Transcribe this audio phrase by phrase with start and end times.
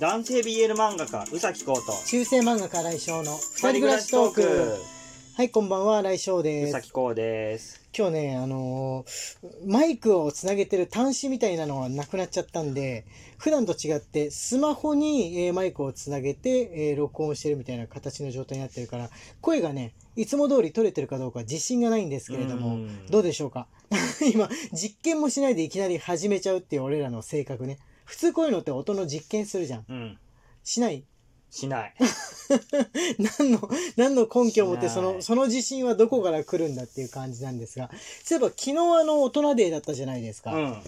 [0.00, 4.76] 男性 BL 漫画家宇崎浩と中世漫画家来翔の二人暮らしトーク。
[5.36, 6.72] はいこんばんは来翔宇です。
[6.72, 7.80] 崎浩です。
[7.96, 13.04] 今日ねあのーマイクをつなげてる端子みたいなのがなくなっちゃったんで
[13.38, 23.06] 普段と違ってスマホに、えーマイクをつなげて、えー録音してるみたいな形の状態になってるから声がねいつも通り取れてるかどうか自信がないんですけれどもうん。
[23.06, 23.68] どうでしょうか？
[24.34, 29.84] 今実験もしないでいきなり始めちゃうっていう俺らの性格ね普通こういうのって音の実験するじゃん。
[29.88, 30.18] うん。
[30.62, 31.04] しない？
[31.50, 31.94] しない。
[33.38, 35.14] 何の何の根拠を持ってそしない。
[35.14, 37.90] のその自信はどこから来るんだっていう感じなんですが。
[38.24, 40.82] そういえば昨日あの大人デーだったじゃないですか、うん。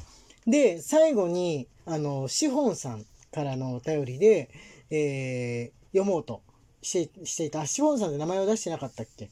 [0.47, 4.51] で最後にあのシフォンさんからのお便りで、
[4.91, 6.43] えー読もうと
[6.83, 7.63] してしていた。
[7.63, 9.31] あシフォンさんって名前を出してなかったっけ？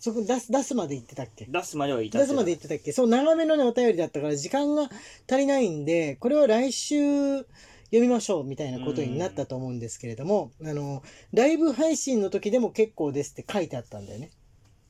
[0.00, 1.46] そこ出す出すまで言ってたっけ？
[1.46, 2.92] 出すまではいた出すまで言ってたっけ？
[2.92, 4.84] そう長めのねお便りだったから時間が
[5.30, 14.30] 足りないんでこれは来週読みましょうみたいなことになったと思うんですけれども、あのライブ配信の時でも結構ですって書いてあったんだよね。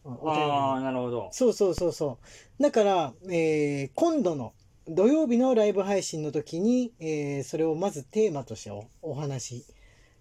[0.05, 2.19] ああなるほどそうそうそうそ
[2.59, 2.62] う。
[2.62, 4.53] だから、えー今度の
[4.89, 9.65] 土曜日のライブ配信の時に、えーそれをまずテーマとしておお話し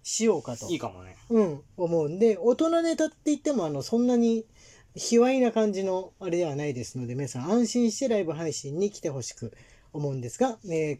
[0.02, 0.68] しようかと。
[0.70, 4.46] いいかもねうん、思うんで、大人ネタって言っても、あの、そんなに、
[4.98, 9.52] 卑猥な感じのあれではないですので、皆さん安心してライブ配信に来てほしく
[9.92, 10.98] 思うんですが、えー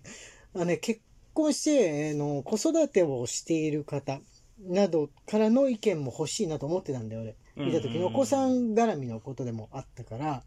[0.55, 1.01] あのね、結
[1.35, 4.21] 婚して、あの、子育てをしている方
[4.67, 7.37] などからの意見も欲しいなと思ってたんだよ、俺。
[7.57, 10.43] 見た時に、お子さん絡みのことでもあったから、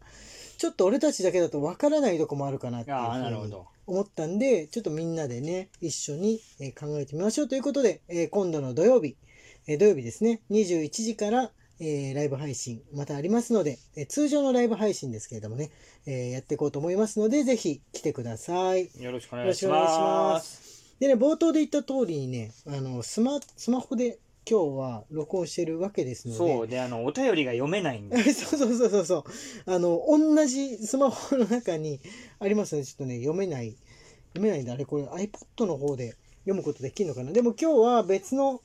[0.56, 3.54] ちょっと俺たちだけだとわからないとこもあるかなっていうふうに
[3.86, 9.16] 思ったんで、ちょっとみんなでね、一緒にえー考えてみましょうということで、えー今度の土曜日、
[9.66, 11.52] えー土曜日ですね、21時から、
[11.84, 15.70] えーライブ配信またありますので、えー通常のライブ配信ですけれどもね、
[16.06, 18.88] えーやっていこうと思いますので、ぜひ来てください。
[19.00, 19.74] よろしくおよ願いしま
[20.34, 20.96] ますす。
[21.00, 29.24] でね、冒頭で言った通りにね、あの、スマ、スマホで今日は録音してるわけですので、そうであのお便りが読めないんで そうそうそうそうそう。
[29.66, 32.00] あの、同じスマホの中に
[32.38, 32.84] ありますね。
[32.84, 33.76] ちょっとね、読めない。
[34.34, 34.72] 読めないんだ。
[34.72, 37.32] あれ、これ iPad の方で読むことできるのかな。
[37.32, 38.60] でも今日は別の、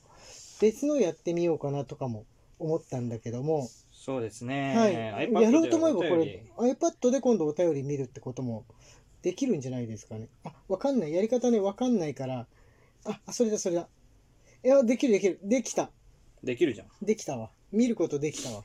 [0.60, 2.24] 別のやってみようかなとかも
[2.58, 5.44] 思ったんだけども、そうですねはい。
[5.44, 8.64] やろうと思えばこれ、iPad で今度お便り見るってことも
[9.22, 10.28] できるんじゃないですかね。
[10.44, 11.12] あ、わかんない。
[11.12, 12.46] やり方ね、わかんないから。
[13.04, 13.88] あ、あそれだ、それだ。
[14.64, 15.38] いや、できる、できる。
[15.42, 15.90] できた。
[16.42, 17.50] できるじゃんできたわ。
[17.72, 18.62] 見ることできたわ。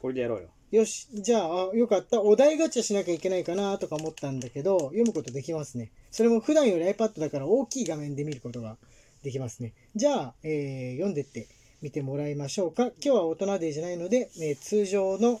[0.00, 2.20] これでやろうよよし、じゃあ、あよかった。
[2.20, 5.90] お題ガチャしなきゃいけないかなとか思ったんだけど、読むことできますね。
[6.10, 8.76] それも普段より iPad だから大きい画面で見ることが
[9.22, 9.72] できますね。
[9.94, 11.46] じゃあ、えー読んでって
[11.80, 12.86] みてもらいましょうか。
[12.86, 15.40] 今日は大人デーじゃないので、えー通常の、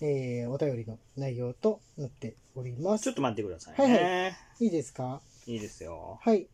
[0.00, 3.04] えーお便りの内容となっております。
[3.04, 5.20] ちょっと待ってくださいね、いいですか？
[5.46, 6.46] いいですよはい。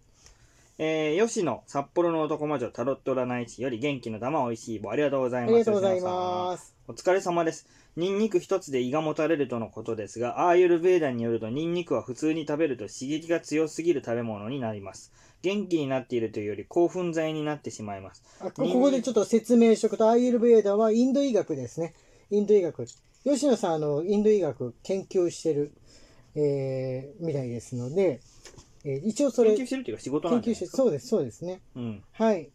[0.78, 6.74] えー、吉野札幌の男魔女タロット占い師より元気の玉おいしい棒ありがとうございあますりがとうございます。
[6.88, 7.68] お疲れ様です。
[7.97, 15.12] ニンニク一つで胃がもたれるとのことですが、アーユルベーダによるとニンニクは普通に食べると刺激が強すぎる食べ物になります。
[15.43, 18.23] 元気になっているというより興奮剤になってしまいます。
[18.41, 21.95] あこここでちょっと説明しとくと、アイユルベーダはインド医学ですね。
[22.31, 22.87] インド医学。
[23.25, 25.73] 吉野さん、あの、インド医学研究してる、
[26.34, 28.21] えー、みたいですので、
[28.84, 30.67] えー一応それ、研研究してるっていうか仕事なんじゃ究して。
[30.67, 31.61] そうです、そうですね。
[31.77, 32.03] うん。
[32.12, 32.51] はい。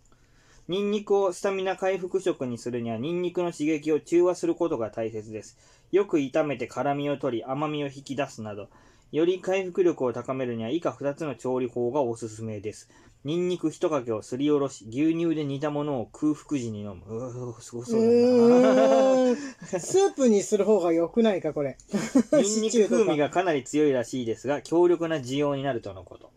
[0.68, 5.58] ニンニクをスタミナ回復食にするにはニンニクの刺激を中和することが大切です。
[5.92, 8.70] よく炒めて辛みを取り甘みを引き出すなど、
[9.16, 12.90] より回復力を高めるには以下2つの調理法がおすすめです。
[13.24, 17.04] ニンニク1かけをすりおろし、牛乳で煮たものを空腹時に飲む。
[17.08, 19.36] うー、すごうそうだな。
[19.80, 21.78] スープにする方が良くないか、これ。
[22.44, 26.30] ニンニク風味がかなり強いらしいですが、強力な需要になるとのこと。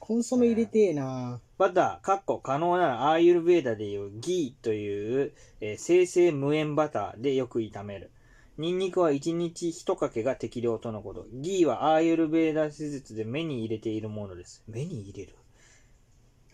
[0.00, 8.10] コンソメ入れてえなバター、かっこ可能ならアーユルベーダでいうギーという、えー生成無塩バターでよく炒める。
[8.58, 11.26] ニンニクは1日1かけが適量とのこと。
[11.32, 14.62] ギーはアーユルベーダ施術で目に入れているものです。
[14.66, 15.34] 目に入れる？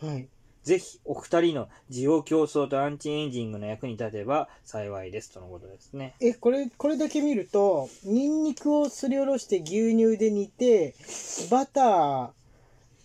[0.00, 0.28] はい。
[0.64, 5.32] ぜひ、お二人の需要競争とアンチエイジングの役に立てば幸いです。
[5.32, 6.14] とのことですね。
[6.20, 10.94] え、これ、これだけ見ると、ニンニクをすりおろして牛乳で煮て、
[11.50, 12.31] バター、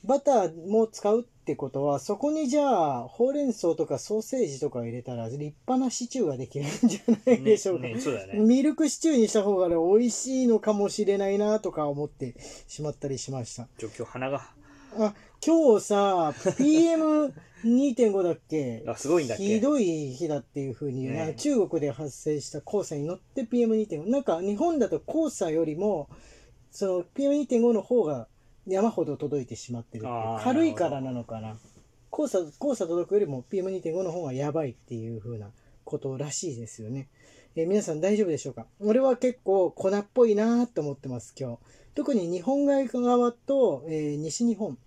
[0.03, 2.67] バターも使うってことは、そこにじゃ
[2.97, 7.83] あ、ほうれん草とかソーセージとか入れたら、立派なシチューができるんじゃないでしょうか。
[7.83, 8.33] ねねそうね。
[8.33, 12.35] ミルクシチューにした方がね、美味しいのかもしれないなとか思って
[12.67, 13.69] しまったりしました。
[13.81, 14.41] 今日鼻が、
[14.97, 15.13] あ、
[15.45, 16.33] 今日さ、
[17.63, 18.83] PM2.5 だっけ？
[18.87, 19.43] あ、すごいんだっけ？
[19.45, 26.09] ひどい日だっていうふうに、ね中国で発生した黄砂に乗って PM2.5 なんか日本だと黄砂よりも
[26.71, 28.27] その PM2.5 の方が
[28.67, 31.57] 山ほど届いてしまってるってい軽いからなのかな
[32.11, 35.49] 黄砂、黄砂届くよりも PM2.5 の方がやばいっていう風な
[35.83, 37.07] ことらしいですよね。
[37.55, 38.67] えー皆さん大丈夫でしょうか？
[38.79, 41.57] 俺は結構粉っぽいなーと思ってます、今日。
[41.95, 44.77] 特に日本海側と、えー西日本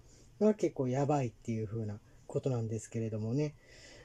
[0.41, 3.55] が結構やばいっていう風なことなんですけれどもね。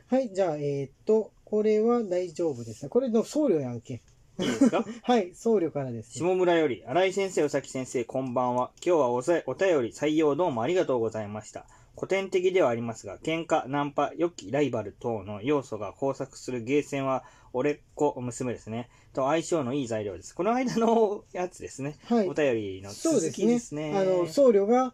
[0.07, 2.89] はい、じゃあ、えーっと、これは大丈夫ですね。
[2.89, 4.01] これの僧侶やんけ。
[4.39, 4.85] いいですか？
[5.03, 6.11] はい、僧侶からです。
[6.19, 8.71] 下村より、新井先生、宇崎先生、こんばんは。
[8.85, 11.65] 今日はおさお便り採用どうもありがとうございました。
[11.95, 17.23] 古典的ではありますが、喧嘩、ナンパ、良きライバル等の要素が交錯するゲーセンは、
[17.53, 18.89] 俺っ子、娘ですね。
[19.13, 20.35] と相性のいい材料です。
[20.35, 21.95] この間のやつですね。
[22.03, 22.33] はいお。
[22.33, 23.53] 便りのそうです続きね。
[23.53, 23.93] ですね。
[23.97, 24.93] あの、僧侶が、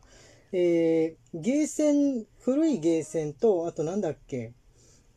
[0.51, 4.53] えー、ゲーセン、古いゲーセンと、あとなんだっけ、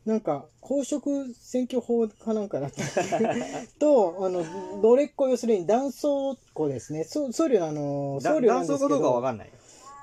[0.05, 3.67] なんか、公職選挙法かなんかだったっけ？
[3.79, 4.43] と、あの、
[4.81, 7.03] どれっこ、要するに男装子ですね。
[7.05, 9.53] 僧侶のあの、僧だ侶なんですけ男装かどうかわど、かんないよ。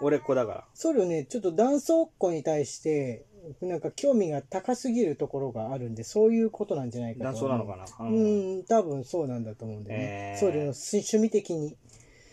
[0.01, 0.65] 俺っ子だから。
[0.75, 3.25] 僧侶ね、ちょっと男装子に対して、
[3.61, 7.25] なんか興味が高すぎるところがあるんで、そういうことなんじゃないかと。
[7.25, 10.35] 男装なのかな、ううんん、多分そうなんだと思うんでね。
[10.35, 11.77] えー僧侶の趣味的に。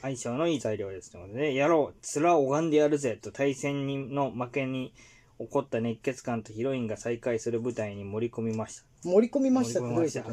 [0.01, 4.93] 相性のいい材料ですので、ね、やろう、面を拝んでやるぜと対戦にの負けに
[5.39, 8.83] 起こった熱血感とヒロインが再会する舞台に盛り込みました。
[9.05, 10.31] 盛り込みましたってどういうこ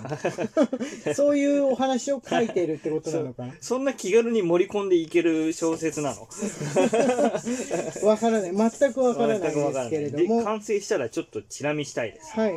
[1.07, 1.15] と？
[1.15, 3.47] そういうお話を書いてるってことなのか？
[3.47, 6.23] な そんな気軽に盛り込んでいける小説なの？
[8.09, 8.71] わからない。
[8.71, 10.43] 全くわからないですけれどでも。
[10.45, 12.33] 完成したらちょっとチラ見したいです。
[12.33, 12.55] はい。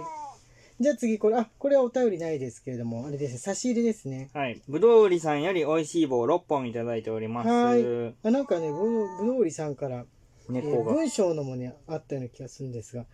[0.79, 4.29] じゃあ次、これ、あ、これはお便りないですけれども、あれですね、差し入れですね。
[4.33, 4.61] はい。
[4.69, 7.49] ぶどう売りさんより美味しい棒6本いただいております。
[7.49, 8.77] はあなんかね、ぶ
[9.27, 10.05] どう売りさんから、え
[10.49, 10.91] 猫が。
[10.91, 13.05] ー文章のもね、あったような気がするんですが、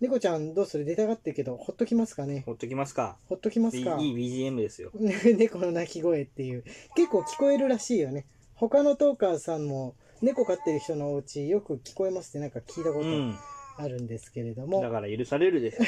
[0.00, 0.84] 猫ちゃんどうする？
[0.84, 2.42] 出たがってるけど、ほっときますかね？
[2.46, 3.16] ほっときますか。
[3.28, 3.96] ほっときますか？
[4.00, 4.14] いい
[4.48, 4.90] BGM ですよ。
[4.94, 6.64] ね 猫の鳴き声っていう
[6.96, 13.34] 結構聞こえるらしいよね他のトーカーさんも猫飼ってる人のお家よく聞こえますってなんか聞いたことうん。
[13.82, 15.84] あるんですけれども、だから許されるでしょ。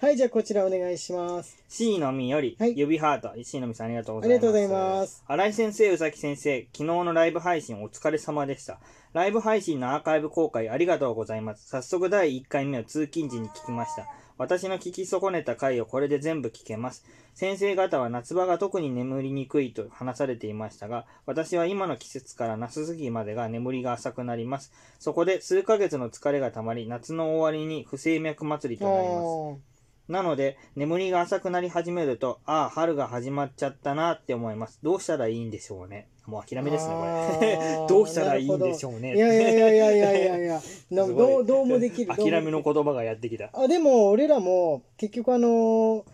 [0.00, 3.32] はいじゃあこちらお願いします C のみより、はい指ハート。
[3.42, 4.46] C のみさんありがとうございます。
[4.46, 5.24] ありがとうございます。
[5.26, 8.80] 新井先生、宇崎先生、昨日のライブ配信お疲れ様でした。
[9.12, 11.68] ライブ配信のアーカイブ公開ありがとうございます。
[11.68, 14.06] 早速第1回目を通勤時に聞きました。
[14.38, 17.04] 私の聞き損ねた回をこれで全部聞けます。
[17.34, 24.72] 先生方は夏場が特に眠りにくいと話されていましたが、私は今の季節から夏過ぎまでが眠りが浅くなります。
[25.00, 29.60] そこで数ヶ月の疲れがたまり、夏の終わりに不整脈祭りとなります。
[30.08, 34.78] あなので、眠りが浅くなり始めると、ああ、春が始まっちゃったなって思います。
[34.82, 36.08] どうしたらいいんでしょうね。
[36.28, 37.58] もう諦めですね、こあれ。
[37.58, 39.16] ーどうしたらいいんでしょうね。
[39.16, 40.60] いやいやいやいやいやいや
[40.92, 43.50] どうどうもできる諦めの言葉がやってきた。
[43.54, 46.04] あでも俺らも結局あのー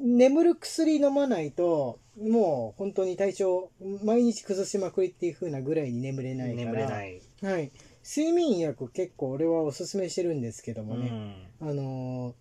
[0.00, 3.70] 眠る薬飲まないともう本当に体調
[4.02, 7.20] 毎日崩しまくりっていう風なぐらいに眠れないから眠れない。
[7.42, 7.70] はい、
[8.02, 11.34] 睡眠薬結構俺はおすすめしてるんですけどうもね、ん。
[11.60, 12.34] あのー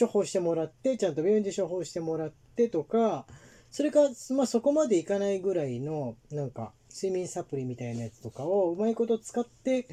[0.00, 3.26] 処方してもらってちゃんと病院で処方してもらってとか
[3.74, 4.02] それか、
[4.36, 9.88] まあ、そこまでいかないぐらいのなんか睡眠サプリみたいなやつとかをうまいこと使って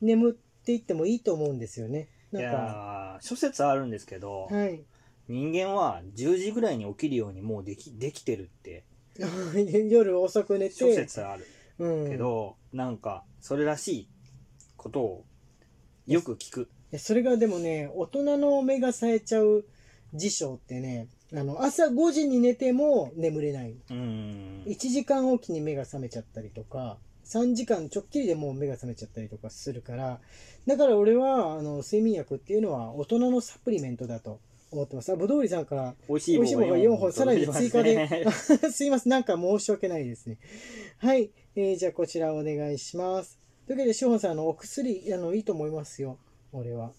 [0.00, 2.06] 眠っていってもいいと思うんですよね。
[2.32, 2.48] いなんか。
[2.48, 4.80] やー諸説あるんですけど、はい。
[5.26, 8.84] 人間は10時ぐらいに起きるようにもうできできてるって。
[9.90, 10.76] 夜遅く寝て。
[10.76, 11.44] 諸説ある。
[11.80, 14.08] うん、けど、なんかそれらしい
[14.76, 15.24] ことを
[16.06, 16.60] よく聞く。
[16.62, 19.64] いやそれがでもね大人の目が冴えちゃう
[20.14, 23.74] 事象ってねあの朝5時に寝ても眠れない。
[23.90, 24.62] うん。
[24.66, 30.20] 1時間おきに目が覚めちゃったりとか3時間ちょっきりでもう目が覚めちゃったりとかするから
[30.66, 34.40] だから俺はあの睡眠薬っていうのは大人のサプリメントだと。
[34.72, 35.12] 思ってます。
[35.12, 38.26] あぶどうりさんから美味しいしい棒が4本さらに追加で。
[38.72, 39.10] すいません。
[39.10, 40.38] なんか申し訳ないですね。
[40.98, 43.38] はい、えーじゃあこちらお願いします。
[43.66, 46.18] というわけでしほんさんあのお薬あのいいと思いますよ。
[46.52, 46.92] 俺は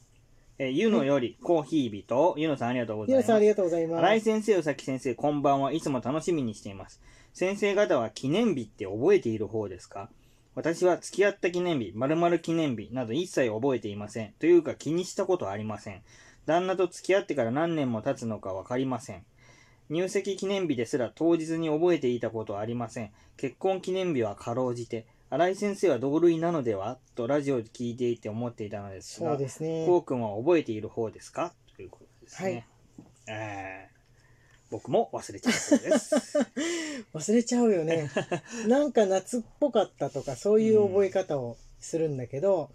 [0.59, 3.25] えーゆのよりコーヒー日と、ゆのさんありがとうございます。
[3.25, 6.99] 皆さんありがとうございます新井先生、宇崎先生、こんばんはいつも楽しみにしています。
[7.31, 10.09] 先生方は記念日って覚えている方ですか？
[10.55, 14.33] 私は付き合った記念日、〇〇記念日など一切覚えていません。
[14.39, 16.01] というか気にしたことありません。
[16.47, 19.23] 旦那と付き合ってから何年も経つのかわかりません。
[19.91, 23.11] 入籍記念日ですら当日に覚えていたことはありません。
[23.37, 25.05] 結婚記念日はかろうじて。
[25.29, 26.97] 新井先生は同類なのでは？
[27.15, 29.85] とラジオで聞いていて思っていたのですがそう、ですね。
[29.85, 31.53] こうくんは覚えている方ですか？
[31.75, 32.65] ということですね。
[33.27, 33.97] えー
[34.69, 36.39] 僕も忘れちゃうです。
[37.15, 38.11] 忘れちゃうよね。
[38.67, 42.69] なんか夏っぽかったとかそういう覚え方をするんだけど、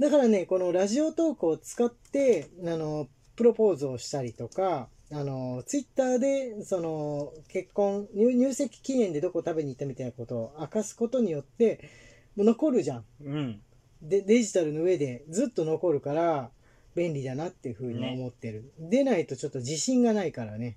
[0.00, 11.80] だからねこのラジオトークを使ってあのプロポーズをしたりとかあのツイッターでその結婚入入籍記念でどこ食べに行ったみたいなことを明かすことによって
[12.36, 13.60] もう残るじゃんうん。
[14.02, 16.50] でデジタルの上でずっと残るから
[16.94, 18.72] 便利だなっていうふうに思ってる。
[18.78, 20.76] 出ないとちょっと自信がないからね。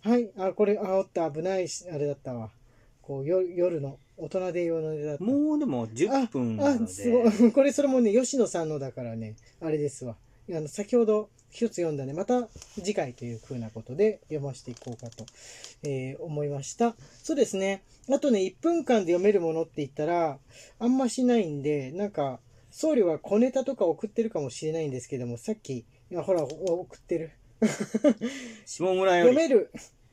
[0.00, 0.30] はい。
[0.38, 2.50] あ、これ、あ、おった、危ないし、あれだったわ。
[3.02, 5.24] こう、よ夜の、大人で用の出だった。
[5.24, 7.50] もうでも10分なあ、のすごで、い。
[7.54, 10.16] これ、それもね、吉野さんのだからね、あれですわ。
[10.50, 15.26] あの、先ほど一つ読んだね、また次回というふうなことで読ませていこうかと、
[15.84, 16.96] えー思いました。
[17.22, 17.82] そうですね。
[18.10, 20.38] あとね、1分間で読めるものって言ったら、
[20.78, 22.40] あんましないんで、なんか、
[22.70, 26.46] 僧侶が小ネタとか送ってるかもしれないんですけども、さっき、いやほら、お
[26.80, 27.32] 送ってる。
[28.64, 29.70] 下村より読める。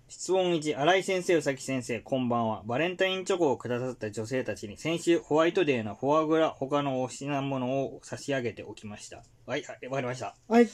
[0.09, 2.63] 質問1、新井先生、宇崎先生、こんばんは。
[2.65, 9.17] バレンタインチョコをくださった女性たちに、先週ホワイトデーのフォアグラ、他のお品物を差し上げておきました。
[9.45, 10.35] はい、はいわかりました。
[10.47, 10.63] はい。
[10.65, 10.67] お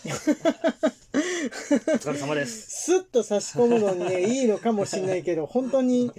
[1.97, 2.85] 疲れ様です。
[2.85, 6.13] スッと差し込むのにね、いいのかもしれないけど、本当に、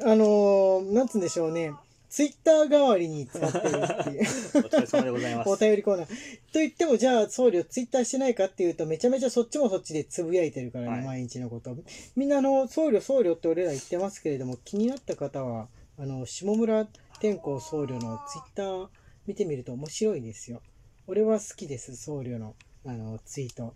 [0.00, 1.70] あのーなんつうんでしょうね、
[2.14, 4.20] ツイッター代わりに使ってるっていう。
[4.20, 5.50] お疲れ様でございます。
[5.50, 6.06] お便りコーナー。
[6.06, 6.12] と
[6.60, 11.76] 言っても、じゃあ、僧侶ツイッターしてないかっていうと、めちゃめちゃそっちもそっちでつぶやいてるからね、はい毎日のこと。
[12.14, 15.66] みんな、あの、僧侶、僧侶って俺ら言ってますけれども、気になった方は、
[15.98, 16.86] あの、下村
[17.18, 18.86] 天功僧侶のツイッター
[19.26, 20.62] 見てみると面白いですよ。
[21.08, 22.54] 俺は好きです、僧侶の、
[22.86, 23.74] あの、ツイート。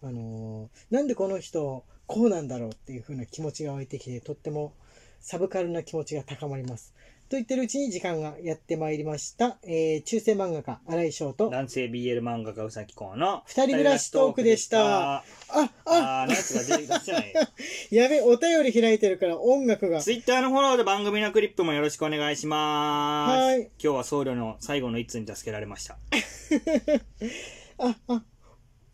[0.00, 4.74] あのーなんでこの人、こうなんだろうっていう風な気持ちが湧いてきて、とっても
[5.18, 6.94] サブカルな気持ちが高まります。
[7.30, 9.58] と言ってるうちに時間がやってまいりました。
[9.62, 15.18] えー、中世漫画家、荒井翔と、男性 BL 漫画家うさきこうの二人暮らしトークでした。
[15.18, 17.32] あ、あ、あー、のやつが出て出してない。
[17.94, 20.00] やべ、お便り開いてるから音楽が。
[20.00, 23.40] ツイッターのフォローで番組のクリップもよろしくお願いします。
[23.44, 25.98] はい今日は僧侶の最後の一通に助けられました。
[27.78, 28.24] あ、あ、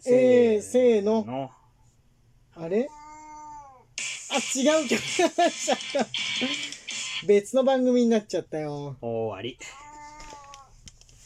[0.04, 1.24] えー、せーの。
[1.24, 1.50] の。
[2.54, 2.86] あれ？
[4.30, 6.06] あ、違う曲が流れちゃった。
[7.24, 8.96] 別の番組になっちゃったよ。
[9.00, 9.58] 終わり。